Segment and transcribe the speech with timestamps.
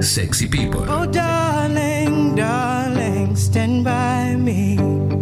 [0.00, 0.80] Sexy People.
[0.88, 4.76] Oh, darling, darling, stand by me.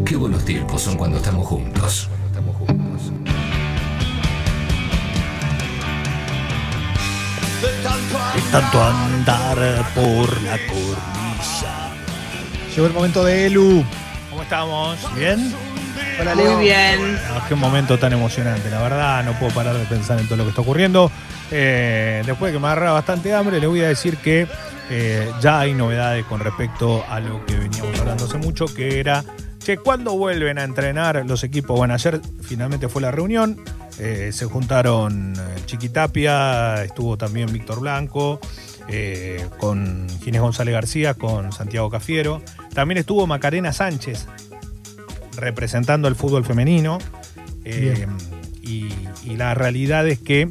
[0.04, 2.08] Qué buenos tiempos son cuando estamos juntos.
[2.26, 3.12] Estamos juntos.
[8.34, 11.92] De tanto andar por la cornisa.
[12.74, 13.84] Llegó el momento de Elu.
[14.30, 14.98] ¿Cómo estamos?
[15.14, 15.54] ¿Bien?
[16.20, 16.54] Hola, Leo.
[16.54, 17.18] Muy bien.
[17.30, 20.44] Ah, qué momento tan emocionante, la verdad, no puedo parar de pensar en todo lo
[20.44, 21.10] que está ocurriendo.
[21.54, 24.46] Eh, después de que me agarra bastante hambre, le voy a decir que
[24.88, 29.22] eh, ya hay novedades con respecto a lo que veníamos hablando hace mucho, que era
[29.62, 33.60] que cuando vuelven a entrenar los equipos, bueno, ayer finalmente fue la reunión,
[33.98, 35.34] eh, se juntaron
[35.66, 38.40] Chiquitapia, estuvo también Víctor Blanco,
[39.58, 42.42] con Ginés González García, con Santiago Cafiero,
[42.74, 44.26] también estuvo Macarena Sánchez
[45.36, 46.98] representando el fútbol femenino.
[47.64, 48.88] y,
[49.24, 50.50] y la realidad es que.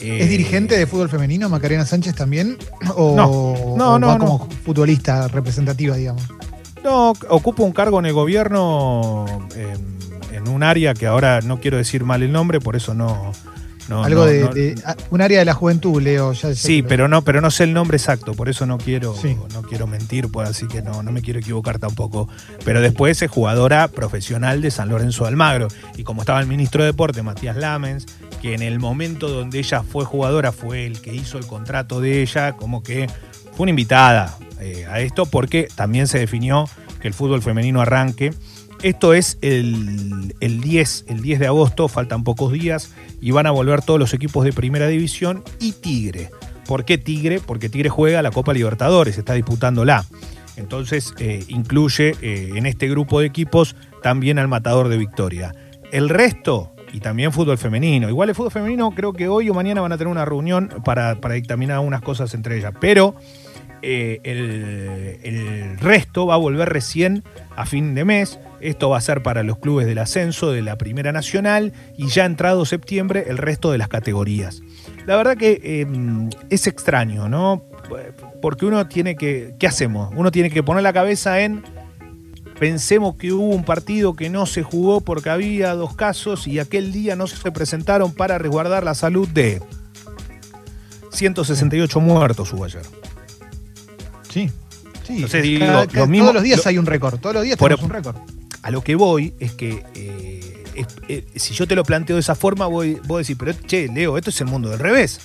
[0.00, 2.58] Eh, ¿Es dirigente de fútbol femenino Macarena Sánchez también?
[2.96, 4.24] ¿O, No, no, o no, va no.
[4.26, 6.22] como futbolista representativa, digamos?
[6.84, 9.24] No, ocupa un cargo en el gobierno
[9.56, 9.76] eh,
[10.32, 13.32] en un área que ahora no quiero decir mal el nombre, por eso no.
[13.88, 16.32] no- Algo no- de, no- de- ah, un área de la juventud, Leo.
[16.32, 19.36] Ya, Sí, pero no, pero no sé el nombre exacto, por eso no quiero, Sí.
[19.54, 22.28] no quiero mentir, pues así que no, no me quiero equivocar tampoco.
[22.64, 25.68] Pero después es jugadora profesional de San Lorenzo de Almagro.
[25.96, 29.82] Y como estaba el ministro de Deporte, Matías Lamens, que en el momento donde ella
[29.82, 33.08] fue jugadora fue el que hizo el contrato de ella, como que
[33.52, 36.68] fue una invitada eh, a esto, porque también se definió
[37.00, 38.34] que el fútbol femenino arranque.
[38.82, 43.50] Esto es el, el 10, el 10 de agosto, faltan pocos días, y van a
[43.50, 46.30] volver todos los equipos de primera división y Tigre.
[46.66, 47.40] ¿Por qué Tigre?
[47.40, 50.04] Porque Tigre juega la Copa Libertadores, está disputándola.
[50.56, 55.54] Entonces eh, incluye eh, en este grupo de equipos también al Matador de Victoria.
[55.92, 58.08] El resto, y también fútbol femenino.
[58.08, 61.20] Igual el fútbol femenino creo que hoy o mañana van a tener una reunión para,
[61.20, 62.72] para dictaminar unas cosas entre ellas.
[62.80, 63.14] Pero
[63.82, 67.22] eh, el, el resto va a volver recién
[67.54, 68.40] a fin de mes.
[68.62, 72.24] Esto va a ser para los clubes del ascenso de la Primera Nacional y ya
[72.24, 74.62] entrado septiembre el resto de las categorías.
[75.04, 75.86] La verdad que eh,
[76.48, 77.62] es extraño, ¿no?
[78.40, 80.14] Porque uno tiene que, ¿qué hacemos?
[80.16, 81.62] Uno tiene que poner la cabeza en,
[82.58, 86.92] pensemos que hubo un partido que no se jugó porque había dos casos y aquel
[86.92, 89.60] día no se presentaron para resguardar la salud de
[91.12, 92.82] 168 muertos hubo ayer.
[94.32, 94.50] Sí.
[95.06, 95.14] sí.
[95.16, 97.18] Entonces, digo, Cada- lo cada- mismo- todos los días lo- hay un récord.
[97.20, 98.16] Todos los días Por- tenemos un récord.
[98.62, 102.20] A lo que voy es que eh, es- eh, si yo te lo planteo de
[102.20, 105.20] esa forma, voy, voy a decir, pero che, Leo, esto es el mundo del revés.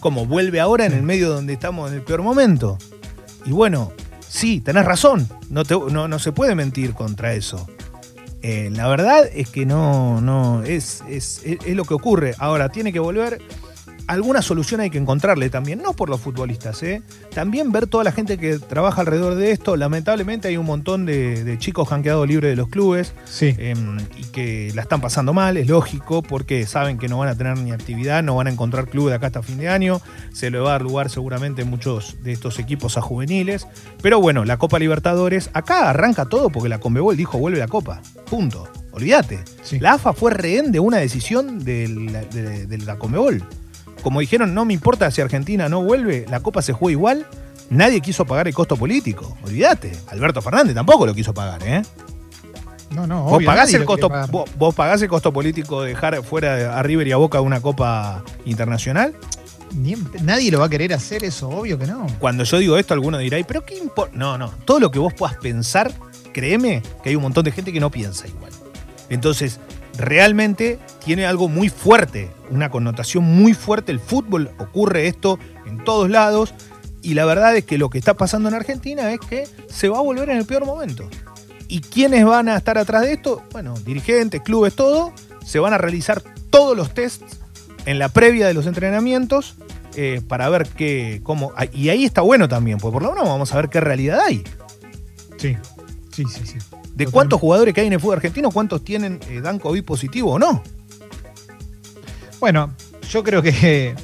[0.00, 2.78] Como vuelve ahora en el medio donde estamos en el peor momento.
[3.44, 3.92] Y bueno,
[4.36, 5.28] sí, tenés razón.
[5.50, 7.66] No, te- no, no se puede mentir contra eso.
[8.42, 12.34] Eh, la verdad es que no, no, es, es, es- es lo que ocurre.
[12.38, 13.40] Ahora, tiene que volver.
[14.08, 17.02] Alguna solución hay que encontrarle también, no por los futbolistas, ¿eh?
[17.34, 19.76] también ver toda la gente que trabaja alrededor de esto.
[19.76, 23.54] Lamentablemente hay un montón de, de chicos que han quedado libres de los clubes Sí.
[23.58, 23.74] eh,
[24.16, 27.58] y que la están pasando mal, es lógico, porque saben que no van a tener
[27.58, 30.00] ni actividad, no van a encontrar club de acá hasta fin de año,
[30.32, 33.66] se le va a dar lugar seguramente en muchos de estos equipos a juveniles,
[34.02, 38.00] pero bueno, la Copa Libertadores, acá arranca todo porque la Conmebol dijo vuelve la Copa,
[38.30, 39.40] punto, olvídate.
[39.64, 39.80] Sí.
[39.80, 43.42] La AFA fue rehén de una decisión de la, de- de la Conmebol.
[44.02, 47.26] Como dijeron, no me importa si Argentina no vuelve, la Copa se juega igual,
[47.70, 49.92] nadie quiso pagar el costo político, olvídate.
[50.08, 51.82] Alberto Fernández tampoco lo quiso pagar, ¿eh?
[52.90, 55.90] No, no, Vos obvio, pagás, nadie el costo, vos, vos pagás el costo político de
[55.90, 59.14] dejar fuera a River y a Boca de una copa internacional.
[59.74, 62.06] Ni nadie lo va a querer hacer eso, obvio que no.
[62.20, 64.16] Cuando yo digo esto, alguno dirá, "¿Y pero qué importa?
[64.16, 64.50] No, no.
[64.64, 65.92] Todo lo que vos puedas pensar,
[66.32, 68.52] créeme que hay un montón de gente que no piensa igual.
[69.08, 69.58] Entonces,
[69.96, 73.92] realmente tiene algo muy fuerte, una connotación muy fuerte.
[73.92, 76.54] El fútbol ocurre esto en todos lados.
[77.02, 79.98] Y la verdad es que lo que está pasando en Argentina es que se va
[79.98, 81.08] a volver en el peor momento.
[81.68, 83.42] ¿Y quiénes van a estar atrás de esto?
[83.52, 85.12] Bueno, dirigentes, clubes, todo.
[85.44, 87.38] Se van a realizar todos los tests
[87.84, 89.54] en la previa de los entrenamientos
[89.94, 91.52] eh, para ver qué, cómo.
[91.56, 94.20] ah, Y ahí está bueno también, porque por lo menos vamos a ver qué realidad
[94.26, 94.42] hay.
[95.38, 95.56] Sí.
[96.12, 96.58] Sí, sí, sí.
[96.96, 97.12] De Totalmente.
[97.12, 100.38] cuántos jugadores que hay en el fútbol argentino, cuántos tienen eh, dan COVID positivo o
[100.38, 100.62] no.
[102.40, 102.74] Bueno,
[103.10, 103.94] yo creo que.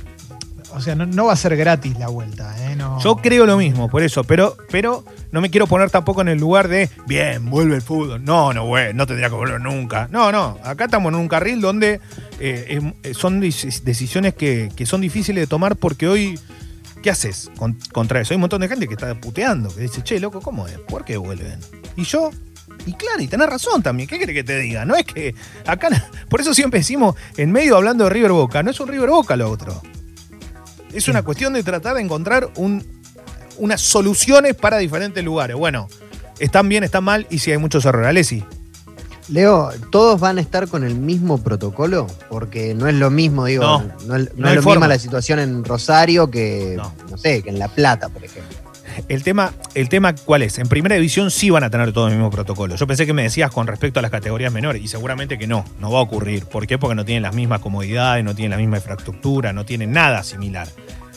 [0.74, 2.76] O sea, no, no va a ser gratis la vuelta, ¿eh?
[2.76, 2.98] No.
[3.00, 6.38] Yo creo lo mismo, por eso, pero, pero no me quiero poner tampoco en el
[6.38, 8.24] lugar de, bien, vuelve el fútbol.
[8.24, 10.08] No, no, güey, no tendría que volver nunca.
[10.10, 12.00] No, no, acá estamos en un carril donde
[12.40, 16.38] eh, eh, son dec- decisiones que, que son difíciles de tomar porque hoy,
[17.02, 18.32] ¿qué haces con- contra eso?
[18.32, 20.78] Hay un montón de gente que está puteando, que dice, che, loco, ¿cómo es?
[20.78, 21.58] ¿Por qué vuelven?
[21.96, 22.30] Y yo,
[22.86, 24.08] y claro, y tenés razón también.
[24.08, 24.84] ¿Qué quiere que te diga?
[24.84, 25.34] No es que
[25.66, 25.88] acá,
[26.28, 29.36] por eso siempre decimos, en medio hablando de River Boca, no es un River Boca
[29.36, 29.80] lo otro.
[30.92, 32.84] Es una cuestión de tratar de encontrar un
[33.58, 35.56] unas soluciones para diferentes lugares.
[35.56, 35.86] Bueno,
[36.38, 38.08] están bien, están mal y si hay muchos errores.
[38.08, 38.42] Alessi.
[39.28, 42.06] Leo, ¿todos van a estar con el mismo protocolo?
[42.28, 44.88] Porque no es lo mismo, digo, No, no, es- no no hay es lo misma
[44.88, 46.92] la situación en Rosario que, No.
[47.10, 47.16] no.
[47.16, 48.56] sé, que en La Plata, por ejemplo.
[49.08, 50.58] El tema, el tema, ¿cuál es?
[50.58, 52.76] En primera división sí van a tener todo el mismo protocolo.
[52.76, 55.64] Yo pensé que me decías con respecto a las categorías menores, y seguramente que no,
[55.80, 56.46] no va a ocurrir.
[56.46, 56.78] ¿Por qué?
[56.78, 60.68] Porque no tienen las mismas comodidades, no tienen la misma infraestructura, no tienen nada similar.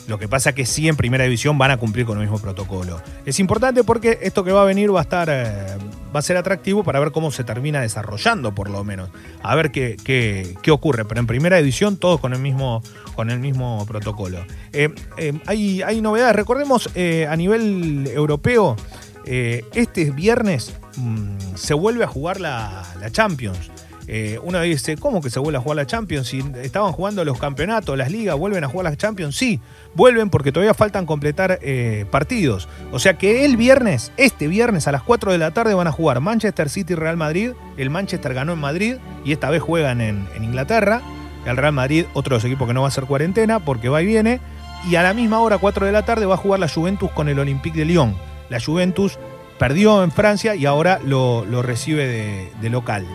[0.08, 2.38] Lo que pasa es que sí en primera división van a cumplir con el mismo
[2.38, 3.00] protocolo.
[3.24, 5.76] Es importante porque esto que va a venir va a estar, eh,
[6.14, 9.10] va a ser atractivo para ver cómo se termina desarrollando, por lo menos.
[9.42, 11.04] A ver qué, qué, qué ocurre.
[11.04, 12.82] Pero en primera división todos con el mismo,
[13.14, 14.44] con el mismo protocolo.
[14.72, 16.36] Eh, eh, hay, hay novedades.
[16.36, 18.76] Recordemos a nivel europeo,
[19.24, 23.70] este viernes mm, se vuelve a jugar la, la Champions.
[24.08, 26.28] Eh, uno dice, ¿cómo que se vuelve a jugar la Champions?
[26.28, 29.36] Si estaban jugando los campeonatos, las ligas, ¿vuelven a jugar la Champions?
[29.36, 29.60] Sí,
[29.94, 32.68] vuelven porque todavía faltan completar eh, partidos.
[32.92, 35.92] O sea que el viernes, este viernes a las 4 de la tarde van a
[35.92, 37.52] jugar Manchester City y Real Madrid.
[37.76, 41.02] El Manchester ganó en Madrid y esta vez juegan en, en Inglaterra.
[41.44, 44.02] El Real Madrid, otro de los equipos que no va a hacer cuarentena porque va
[44.02, 44.40] y viene.
[44.88, 47.28] Y a la misma hora, 4 de la tarde, va a jugar la Juventus con
[47.28, 48.16] el Olympique de Lyon.
[48.48, 49.18] La Juventus
[49.58, 53.06] perdió en Francia y ahora lo, lo recibe de, de local.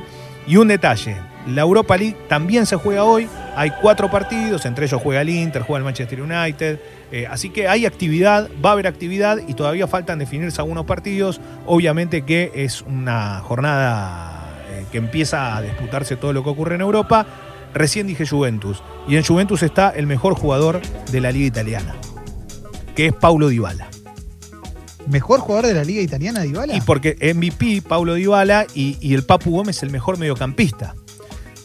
[0.52, 1.16] Y un detalle,
[1.48, 3.26] la Europa League también se juega hoy,
[3.56, 6.78] hay cuatro partidos, entre ellos juega el Inter, juega el Manchester United,
[7.10, 11.40] eh, así que hay actividad, va a haber actividad y todavía faltan definirse algunos partidos,
[11.66, 16.82] obviamente que es una jornada eh, que empieza a disputarse todo lo que ocurre en
[16.82, 17.26] Europa,
[17.74, 20.82] recién dije Juventus, y en Juventus está el mejor jugador
[21.14, 21.96] de la liga italiana,
[22.94, 23.88] que es Paulo Dybala.
[25.12, 26.76] Mejor jugador de la Liga Italiana, Dybala.
[26.76, 30.96] Y porque MVP, Paulo Dybala, y, y el Papu Gómez el mejor mediocampista.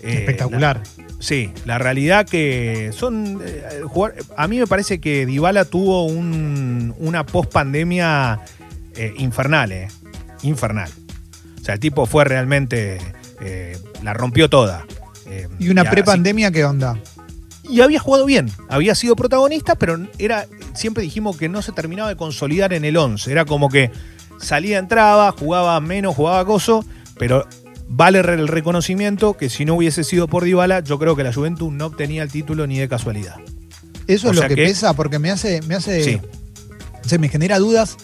[0.02, 0.82] Eh, Espectacular.
[0.98, 3.40] la- sí, la realidad que son.
[3.44, 8.40] eh, jugar- a mí me parece que Dybala tuvo un- una post-pandemia
[8.96, 9.88] eh, infernal, eh,
[10.42, 10.90] Infernal.
[11.60, 12.98] O sea, el tipo fue realmente.
[13.40, 14.86] eh, la rompió toda.
[15.26, 16.98] Eh, y una prepandemia, ¿qué onda?
[17.68, 20.46] y había jugado bien, había sido protagonista, pero era
[20.76, 23.30] siempre dijimos que no se terminaba de consolidar en el 11.
[23.30, 23.90] Era como que
[24.40, 26.84] salía, entraba, jugaba menos, jugaba gozo,
[27.18, 27.46] pero
[27.88, 31.72] vale el reconocimiento que si no hubiese sido por Dybala, yo creo que la Juventus
[31.72, 33.36] no obtenía el título ni de casualidad.
[34.06, 36.20] Eso O es lo que, que- pesa, porque me hace, me hace, Sí.
[37.04, 37.96] se me genera dudas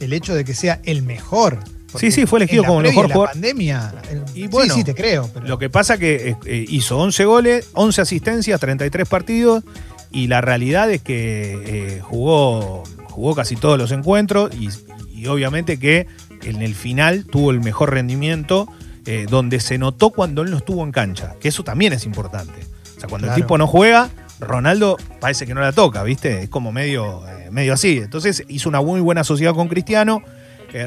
[0.00, 1.58] el hecho de que sea el mejor.
[1.90, 3.32] Porque Sí, sí, fue elegido como el mejor la jugador.
[3.32, 3.94] pandemia.
[4.10, 5.30] el- Y sí, bueno, sí, te creo.
[5.32, 9.64] pero- Lo que pasa que eh, eh, hizo 11 goles, 11 asistencias, 33 partidos
[10.10, 14.68] y la realidad es que eh, jugó, jugó casi todos los encuentros y,
[15.12, 16.06] y obviamente que
[16.42, 18.68] en el final tuvo el mejor rendimiento
[19.06, 22.60] eh, donde se notó cuando él no estuvo en cancha, que eso también es importante.
[22.96, 23.36] O sea, cuando Claro.
[23.38, 24.10] el tipo no juega,
[24.40, 26.42] Ronaldo parece que no la toca, ¿viste?
[26.42, 27.98] Es como medio, eh, medio así.
[27.98, 30.22] Entonces hizo una muy buena sociedad con Cristiano.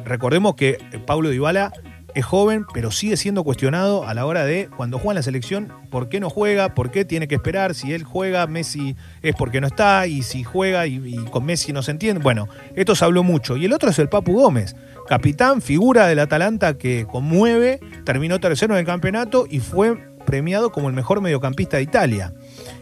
[0.06, 0.78] Recordemos que
[1.08, 1.74] Paulo Dybala
[2.16, 5.72] es joven, pero sigue siendo cuestionado a la hora de cuando juega en la selección,
[5.90, 6.74] ¿por qué no juega?
[6.74, 7.74] ¿Por qué tiene que esperar?
[7.76, 11.74] Si él juega, Messi es porque no está, y si juega y, y con Messi
[11.74, 12.22] no se entiende.
[12.22, 13.58] Bueno, esto se habló mucho.
[13.58, 14.76] Y el otro es el Papu Gómez,
[15.08, 20.88] capitán, figura del Atalanta que conmueve, terminó tercero en el campeonato y fue premiado como
[20.88, 22.34] el mejor mediocampista de Italia.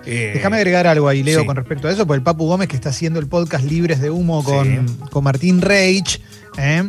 [0.05, 1.45] Eh, Déjame agregar algo ahí, Leo, sí.
[1.45, 4.09] con respecto a eso, porque el Papu Gómez que está haciendo el podcast Libres de
[4.09, 4.97] Humo con, Sí.
[5.09, 6.21] con Martín Reich,
[6.57, 6.83] ¿eh?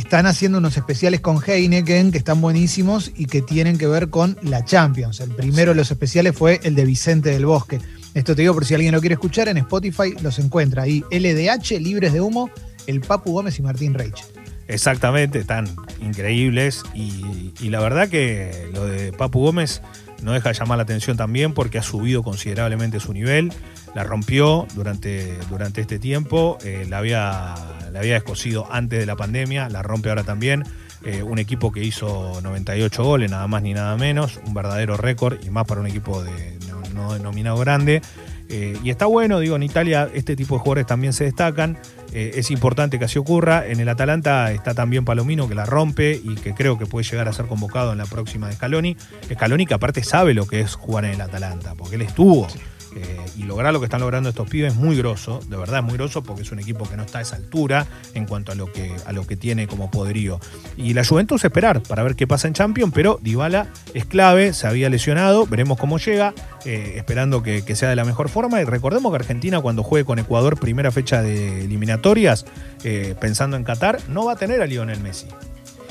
[0.00, 4.36] Están haciendo unos especiales con Heineken que están buenísimos y que tienen que ver con
[4.42, 5.20] la Champions.
[5.20, 7.78] El primero de los especiales fue el de Vicente del Bosque.
[8.14, 11.04] Esto te digo por si alguien lo quiere escuchar, en Spotify los encuentra ahí.
[11.10, 12.50] LDH, Libres de Humo,
[12.86, 14.24] el Papu Gómez y Martín Reich.
[14.68, 15.68] Exactamente, están
[16.00, 19.82] increíbles y, y la verdad que lo de Papu Gómez
[20.22, 23.52] no deja de llamar la atención también porque ha subido considerablemente su nivel,
[23.94, 27.54] la rompió durante, durante este tiempo, eh, la, había,
[27.92, 28.22] la había
[28.70, 30.64] antes de la pandemia, la rompe ahora también.
[31.04, 35.38] eh, un equipo que hizo 98 goles, nada más ni nada menos, un verdadero récord
[35.42, 36.22] y más para un equipo
[36.68, 38.02] no, no denominado grande.
[38.50, 41.78] Eh, y está bueno, digo, en Italia este tipo de jugadores también se destacan.
[42.12, 43.66] Eh, es importante que así ocurra.
[43.66, 47.28] En el Atalanta está también Palomino que la rompe y que creo que puede llegar
[47.28, 48.96] a ser convocado en la próxima de Scaloni.
[49.32, 52.48] Scaloni que aparte sabe lo que es jugar en el Atalanta, porque él estuvo.
[52.96, 55.84] Eh, y lograr lo que están logrando estos pibes es muy grosso, de verdad es
[55.84, 58.54] muy grosso porque es un equipo que no está a esa altura en cuanto a
[58.54, 60.40] lo que, a lo que tiene como poderío.
[60.76, 64.66] Y la Juventus esperar para ver qué pasa en Champions, pero Dybala es clave, se
[64.66, 68.60] había lesionado, veremos cómo llega, eh, esperando que, sea de la mejor forma.
[68.60, 72.44] Y recordemos que Argentina cuando juegue con Ecuador primera fecha de eliminatorias,
[72.82, 75.26] eh, pensando en Qatar, no va a tener a Lionel Messi.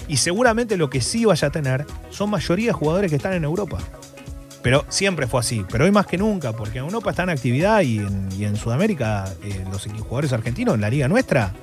[0.09, 3.43] Y seguramente lo que sí vaya a tener son mayoría de jugadores que están en
[3.43, 3.77] Europa.
[4.61, 5.65] Pero siempre fue así.
[5.71, 8.55] Pero hoy más que nunca, porque en Europa está en actividad y en, y en
[8.57, 11.53] Sudamérica eh, los jugadores argentinos en la liga nuestra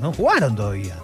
[0.00, 0.96] no jugaron todavía.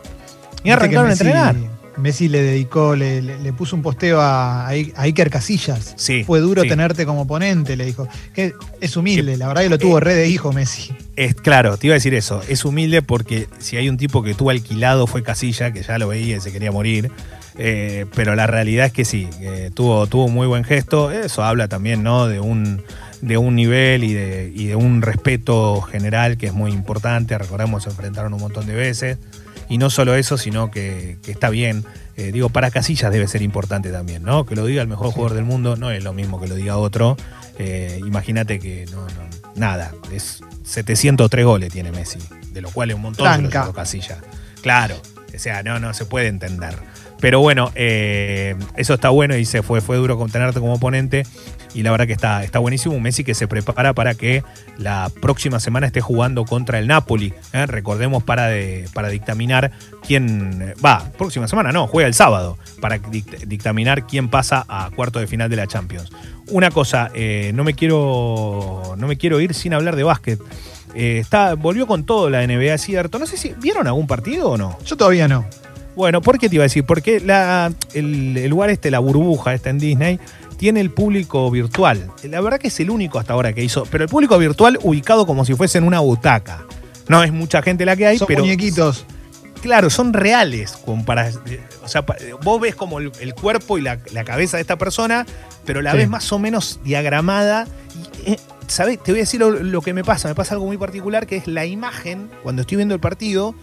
[0.64, 1.56] Ni arrancaron a Messi- entrenar.
[1.98, 5.92] Messi le dedicó, le, le- le puso un posteo a, a a Iker Casillas.
[5.96, 6.68] Sí, Fue duro sí.
[6.68, 8.08] tenerte como oponente, le dijo.
[8.34, 10.94] Que es humilde, la verdad que lo tuvo re de hijo Messi.
[11.16, 12.40] Es claro, te iba a decir eso.
[12.48, 16.08] Es humilde porque si hay un tipo que tuvo alquilado fue Casilla, que ya lo
[16.08, 17.10] veía y se quería morir.
[17.58, 19.28] Eh, pero la realidad es que sí,
[19.74, 21.10] tuvo, tuvo muy buen gesto.
[21.10, 22.26] Eso habla también, ¿no?
[22.26, 22.82] De un,
[23.20, 27.36] de un nivel y de, y de un respeto general que es muy importante.
[27.38, 29.18] Recordemos, se enfrentaron un montón de veces.
[29.68, 31.84] Y no solo eso, sino que, que está bien.
[32.16, 34.44] Eh, digo, para Casillas debe ser importante también, ¿no?
[34.44, 36.76] Que lo diga el mejor jugador del mundo no es lo mismo que lo diga
[36.76, 37.16] otro.
[37.58, 42.18] Eh, Imagínate que no, no, nada, es 703 goles tiene Messi,
[42.52, 44.18] de lo cual es un montón lo llevó Casillas.
[44.60, 45.00] Claro,
[45.34, 46.76] o sea, no, no se puede entender.
[47.22, 51.22] Pero bueno, eh, eso está bueno y se fue, fue duro contenerte como oponente.
[51.72, 52.94] Y la verdad que está, está buenísimo.
[52.96, 54.42] Un Messi que se prepara para que
[54.76, 57.32] la próxima semana esté jugando contra el Napoli.
[57.52, 57.64] ¿eh?
[57.66, 59.70] Recordemos para, de- para dictaminar
[60.06, 60.60] quién.
[60.62, 62.58] eh, Va, próxima semana no, juega el sábado.
[62.80, 66.10] Para dict- dictaminar quién pasa a cuarto de final de la Champions.
[66.50, 67.10] Una cosa,
[67.54, 70.40] no, me quiero, no me quiero ir sin hablar de básquet.
[70.92, 73.18] Está, volvió con todo la NBA, cierto.
[73.20, 73.54] No sé si.
[73.62, 74.76] ¿Vieron algún partido o no?
[74.84, 75.46] Yo todavía no.
[75.94, 76.84] Bueno, ¿por qué te iba a decir?
[76.84, 80.18] Porque la, el, el lugar este, la burbuja está en Disney,
[80.56, 82.10] tiene el público virtual.
[82.22, 85.26] La verdad que es el único hasta ahora que hizo, pero el público virtual ubicado
[85.26, 86.64] como si fuese en una butaca.
[87.08, 89.04] No es mucha gente la que hay, Son pero muñequitos.
[89.60, 90.72] claro, son reales.
[90.84, 91.30] como para-
[91.84, 92.04] o sea,
[92.42, 95.26] vos ves como el, el cuerpo y la, la cabeza de esta persona,
[95.66, 95.98] pero la Sí.
[95.98, 97.66] ves más o menos diagramada.
[98.24, 98.36] Y, eh,
[98.68, 99.02] ¿sabés?
[99.02, 100.28] Te voy a decir lo, lo que me pasa.
[100.28, 103.54] Me pasa algo muy particular, que es la imagen, cuando estoy viendo el partido,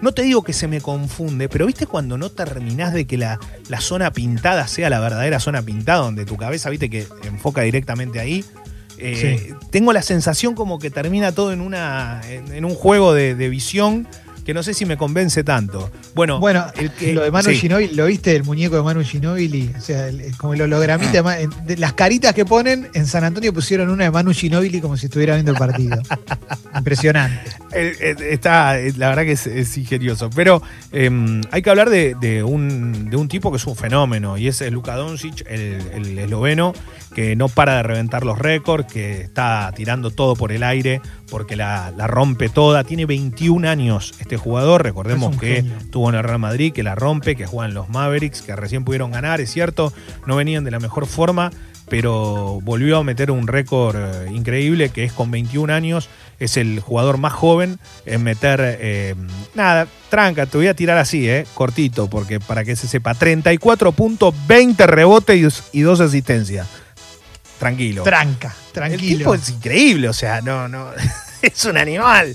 [0.00, 3.38] no te digo que se me confunde, pero viste cuando no terminás de que la,
[3.68, 8.20] la zona pintada sea la verdadera zona pintada, donde tu cabeza, viste, que enfoca directamente
[8.20, 8.44] ahí.
[8.98, 13.34] Eh, Tengo la sensación como que termina todo en, una, en, en un juego de,
[13.34, 14.08] de visión
[14.48, 15.90] que no sé si me convence tanto.
[16.14, 17.56] Bueno, Bueno, el que- lo de Manu sí.
[17.56, 18.34] Ginóbili, ¿lo viste?
[18.34, 19.70] El muñeco de Manu Ginóbili.
[19.76, 21.20] O sea, el- como el hologramita.
[21.22, 24.96] de de las caritas que ponen, en San Antonio pusieron una de Manu Ginóbili como
[24.96, 25.98] si estuviera viendo el partido.
[26.74, 27.42] Impresionante.
[27.74, 30.30] Eh, está, eh, la verdad que es, es ingenioso.
[30.34, 30.62] Pero
[30.92, 31.10] eh,
[31.50, 34.62] hay que hablar de, de un, de un tipo que es un fenómeno y es
[34.72, 36.72] Luka Doncic, el, el esloveno,
[37.18, 41.56] que no para de reventar los récords, que está tirando todo por el aire porque
[41.56, 42.84] la, la rompe toda.
[42.84, 44.84] Tiene 21 años este jugador.
[44.84, 45.78] Recordemos Es que genio.
[45.78, 49.10] estuvo en el Real Madrid, que la rompe, que juegan los Mavericks, que recién pudieron
[49.10, 49.92] ganar, es cierto.
[50.28, 51.50] No venían de la mejor forma,
[51.88, 56.08] pero volvió a meter un récord eh, increíble que es con 21 años.
[56.38, 58.60] Es el jugador más joven en meter.
[58.80, 59.16] eh,
[59.56, 63.90] nada, tranca, te voy a tirar así, eh, cortito, porque para que se sepa: 34
[63.90, 66.68] puntos, 20 rebotes y 2 asistencias.
[67.58, 68.02] Tranquilo.
[68.02, 69.18] Tranca, El tranquilo.
[69.18, 70.90] tipo es increíble, o sea, no, no.
[71.40, 72.34] Es un animal.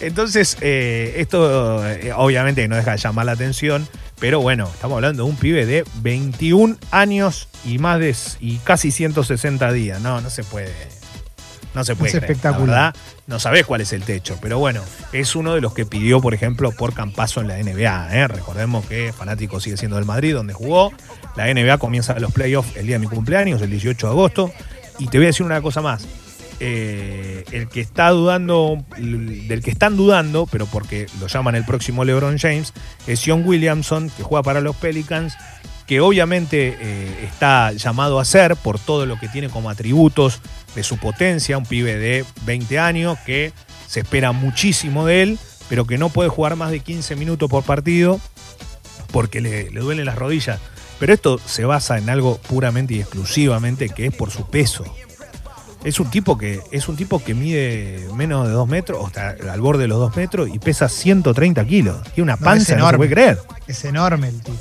[0.00, 3.86] Entonces, eh, esto eh, obviamente no deja de llamar la atención,
[4.18, 8.90] pero bueno, estamos hablando de un pibe de 21 años y más de y casi
[8.90, 10.00] 160 días.
[10.00, 10.72] No, no se puede.
[11.74, 12.08] No se puede.
[12.08, 12.92] Es creer, la espectacular.
[12.92, 12.94] verdad,
[13.26, 16.34] no sabés cuál es el techo, pero bueno, es uno de los que pidió, por
[16.34, 18.16] ejemplo, por Campazo en la NBA.
[18.16, 18.28] ¿eh?
[18.28, 20.92] Recordemos que Fanático sigue siendo del Madrid, donde jugó.
[21.36, 24.52] La NBA comienza los playoffs el día de mi cumpleaños, el 18 de agosto.
[24.98, 26.06] Y te voy a decir una cosa más.
[26.62, 32.04] Eh, el que está dudando, del que están dudando, pero porque lo llaman el próximo
[32.04, 32.74] LeBron James,
[33.06, 35.34] es John Williamson, que juega para los Pelicans,
[35.90, 40.40] que obviamente eh, está llamado a ser por todo lo que tiene como atributos
[40.76, 43.52] de su potencia, un pibe de 20 años que
[43.88, 47.64] se espera muchísimo de él, pero que no puede jugar más de 15 minutos por
[47.64, 48.20] partido
[49.10, 50.60] porque le, le duelen las rodillas.
[51.00, 54.84] Pero esto se basa en algo puramente y exclusivamente que es por su peso.
[55.82, 59.34] Es un tipo que, es un tipo que mide menos de 2 metros, o está
[59.52, 62.00] al borde de los 2 metros, y pesa 130 kilos.
[62.14, 62.96] Tiene una No, es panza, no se enorme.
[62.98, 63.38] puede creer.
[63.66, 64.56] Es enorme el tipo.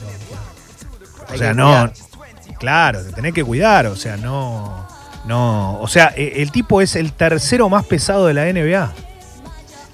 [1.33, 1.91] O sea, no.
[2.59, 3.87] Claro, te tenés que cuidar.
[3.87, 4.87] O sea, no.
[5.25, 5.79] No.
[5.81, 8.93] O sea, e- el tipo es el tercero más pesado de la NBA.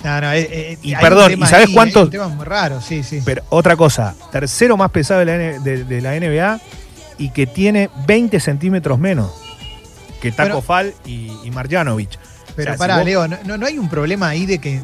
[0.03, 2.79] No, no, eh, eh, Y perdón, ¿y sabés ahí, cuántos- hay Un tema muy raro,
[2.79, 3.21] sí, sí.
[3.25, 6.59] Pero otra cosa, tercero más pesado de la, N- de- de la NBA
[7.17, 9.31] y que tiene 20 centímetros menos
[10.21, 12.19] que Taco Fall y, y Marjanovic.
[12.55, 14.59] Pero O sea, si pará, vos- Leo, ¿no, no- no hay un problema ahí de
[14.59, 14.81] que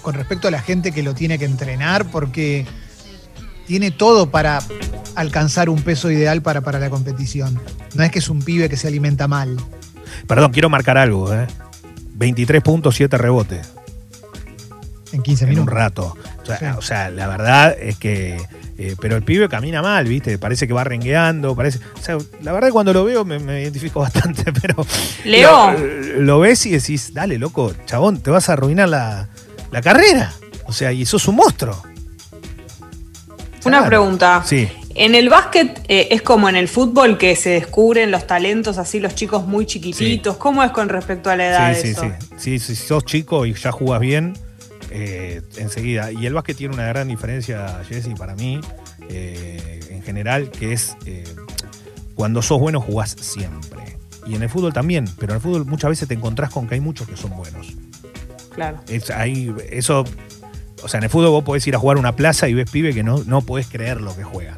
[0.00, 2.66] con respecto a la gente que lo tiene que entrenar porque
[3.70, 4.60] tiene todo para
[5.14, 7.56] alcanzar un peso ideal para, para la competición.
[7.94, 9.56] No es que es un pibe que se alimenta mal.
[10.26, 11.46] Perdón, quiero marcar algo, ¿eh?
[12.14, 13.70] 23 puntos, 7 rebotes
[15.12, 15.72] En 15 en un minutos.
[15.74, 16.16] rato.
[16.42, 16.64] O sea, Sí.
[16.78, 18.38] o sea, la verdad es que
[18.76, 20.36] Eh, pero el pibe camina mal, ¿viste?
[20.36, 21.78] Parece que va rengueando, parece.
[21.96, 24.84] O sea, la verdad que cuando lo veo me, me identifico bastante, pero.
[25.24, 25.72] Leo.
[25.74, 29.28] Lo, lo ves y decís, dale, loco, chabón, te vas a arruinar la,
[29.70, 30.32] la carrera.
[30.64, 31.80] O sea, y sos un monstruo.
[33.64, 33.86] Una Claro.
[33.86, 34.42] pregunta.
[34.44, 34.68] Sí.
[34.94, 38.98] En el básquet eh, es como en el fútbol que se descubren los talentos así
[39.00, 40.36] los chicos muy chiquititos.
[40.36, 42.02] ¿Cómo es con respecto a la edad Sí, sí, eso?
[42.36, 42.58] sí, sí.
[42.58, 44.34] Si sos chico y ya jugás bien,
[44.90, 46.10] eh, enseguida.
[46.10, 48.60] Y el básquet tiene una gran diferencia, Jessy, para mí,
[49.08, 50.96] eh, en general, que es
[52.14, 53.96] cuando sos bueno jugás siempre.
[54.26, 56.74] Y en el fútbol también, pero en el fútbol muchas veces te encontrás con que
[56.74, 57.68] hay muchos que son buenos.
[58.54, 58.78] Claro.
[58.88, 59.10] Es,
[59.70, 60.04] eso,
[60.82, 62.70] o sea, en el fútbol vos podés ir a jugar a una plaza y ves
[62.70, 64.56] pibe que no, no podés creer lo que juegan.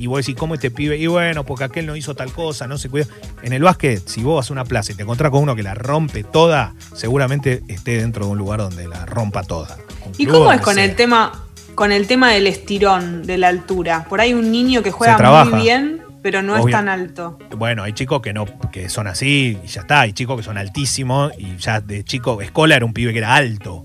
[0.00, 0.96] Y vos decís, ¿cómo este pibe?
[0.96, 3.06] Y bueno, porque aquel no hizo tal cosa, no se cuida.
[3.42, 5.62] En el básquet, si vos vas a una plaza y te encontrás con uno que
[5.62, 9.76] la rompe toda, seguramente esté dentro de un lugar donde la rompa toda.
[10.16, 10.84] ¿Y cómo es con sea.
[10.84, 11.44] el tema
[11.74, 14.06] con el tema del estirón, de la altura?
[14.08, 17.38] Por ahí un niño que juega muy bien, pero no es tan alto.
[17.56, 20.00] Bueno, hay chicos que no, que son así y ya está.
[20.00, 23.34] Hay chicos que son altísimos y ya de chico, Escola era un pibe que era
[23.34, 23.84] alto.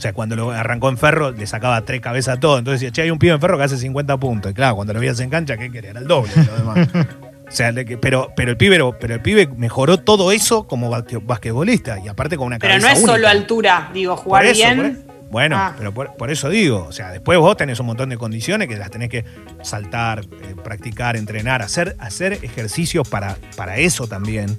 [0.00, 2.56] O sea, cuando lo arrancó en ferro, le sacaba tres cabezas a todo.
[2.58, 4.50] Entonces decía, che, hay un pibe en ferro que hace 50 puntos.
[4.50, 5.90] Y claro, cuando lo veías en cancha, ¿qué quería?
[5.90, 6.88] Era el doble de lo demás.
[7.46, 11.98] O sea, pero, pero, el pibe, pero el pibe mejoró todo eso como basque- basquetbolista.
[11.98, 13.12] Y aparte con una Pero cabeza no es única.
[13.12, 14.76] solo altura, digo, jugar Por eso, bien.
[14.76, 14.96] por e-
[15.32, 15.74] bueno, Ah.
[15.76, 18.76] pero por, por eso digo, o sea, después vos tenés un montón de condiciones que
[18.76, 19.24] las tenés que
[19.62, 24.56] saltar, eh, practicar, entrenar, hacer, hacer ejercicios para, para eso también.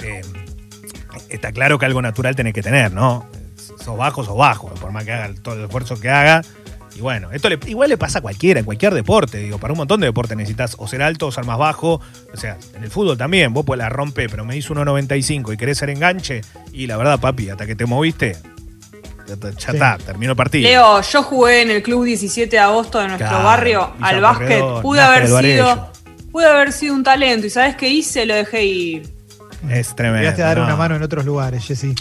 [0.00, 0.22] Eh,
[1.28, 3.26] está claro que algo natural tenés que tener, ¿no?
[3.84, 6.42] Sos bajo, sos bajo, por más que haga todo el esfuerzo que haga.
[6.96, 9.78] Y bueno, esto le- igual le pasa a cualquiera, en cualquier deporte, digo, para un
[9.78, 12.00] montón de deportes necesitas o ser alto o ser más bajo.
[12.34, 15.56] O sea, en el fútbol también, vos pues la rompe, pero me hizo 1.95 y
[15.56, 16.40] querés ser enganche,
[16.72, 18.36] y la verdad, papi, hasta que te moviste,
[19.28, 19.34] ya,
[19.72, 20.04] está, Sí.
[20.04, 20.68] terminó el partido.
[20.68, 24.62] Leo, yo jugué en el club 17 de agosto de nuestro Claro, barrio al básquet.
[24.82, 25.90] Pude haber sido
[26.32, 28.24] pude haber sido un talento y ¿sabes qué hice?
[28.26, 29.14] Lo dejé ir.
[29.68, 30.20] Es tremendo.
[30.22, 30.64] Llegaste a dar no.
[30.64, 31.94] una mano en otros lugares, Jessy.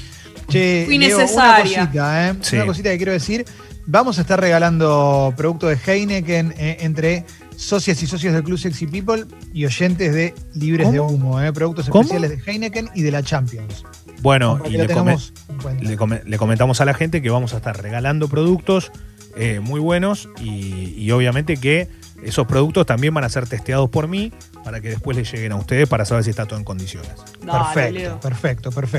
[0.49, 1.77] Che, Fui Leo, necesaria.
[1.81, 2.35] Una cosita, ¿eh?
[2.41, 2.55] Sí.
[2.57, 3.45] Una cosita que quiero decir.
[3.91, 8.85] Vamos a estar regalando productos de Heineken eh, entre socias y socios del Club Sexy
[8.85, 10.99] People y oyentes de Libres de.
[10.99, 11.41] Humo.
[11.41, 11.51] ¿eh?
[11.51, 12.03] Productos ¿Cómo?
[12.03, 13.83] especiales de Heineken y de la Champions.
[14.21, 15.83] Bueno, y le, come- tengamos en cuenta.
[15.83, 18.91] le come- le comentamos a la gente que vamos a estar regalando productos
[19.37, 21.87] eh, muy buenos y, y obviamente que
[22.21, 24.33] esos productos también van a ser testeados por mí
[24.65, 27.09] para que después les lleguen a ustedes para saber si está todo en condiciones.
[27.43, 28.19] Dale, perfecto, Leo.
[28.19, 28.97] perfecto, perfecto.